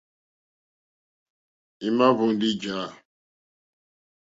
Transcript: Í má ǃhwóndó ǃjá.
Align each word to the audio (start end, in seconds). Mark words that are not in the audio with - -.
Í 1.85 1.87
má 1.97 2.07
ǃhwóndó 2.13 2.47
ǃjá. 2.53 2.79